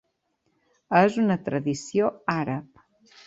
És 1.01 1.17
una 1.25 1.37
tradició 1.49 2.09
àrab. 2.37 2.83